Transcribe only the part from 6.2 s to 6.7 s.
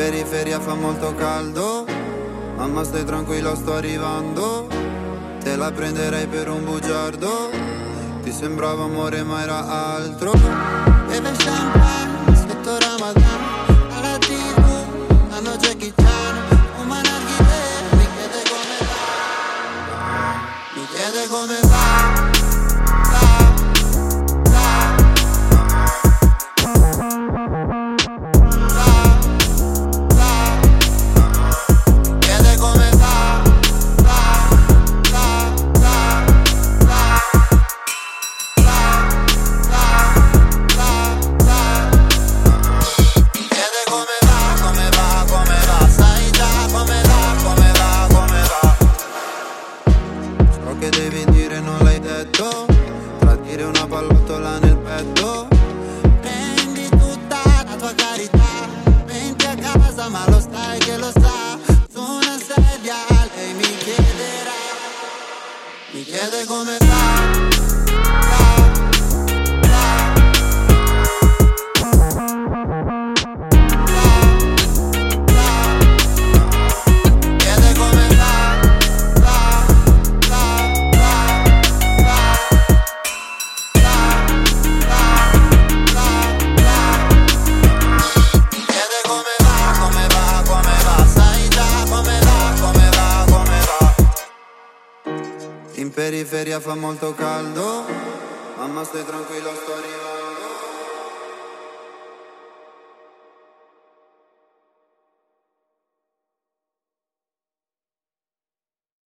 per un